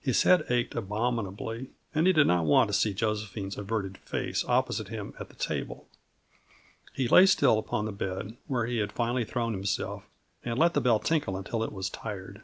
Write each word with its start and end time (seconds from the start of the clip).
His 0.00 0.24
head 0.24 0.44
ached 0.50 0.74
abominably, 0.74 1.70
and 1.94 2.08
he 2.08 2.12
did 2.12 2.26
not 2.26 2.46
want 2.46 2.66
to 2.66 2.74
see 2.74 2.92
Josephine's 2.92 3.56
averted 3.56 3.96
face 3.98 4.44
opposite 4.44 4.88
him 4.88 5.14
at 5.20 5.28
the 5.28 5.36
table. 5.36 5.86
He 6.92 7.06
lay 7.06 7.26
still 7.26 7.60
upon 7.60 7.84
the 7.84 7.92
bed 7.92 8.36
where 8.48 8.66
he 8.66 8.78
had 8.78 8.90
finally 8.90 9.24
thrown 9.24 9.52
himself, 9.52 10.02
and 10.44 10.58
let 10.58 10.74
the 10.74 10.80
bell 10.80 10.98
tinkle 10.98 11.36
until 11.36 11.62
it 11.62 11.70
was 11.70 11.88
tired. 11.90 12.42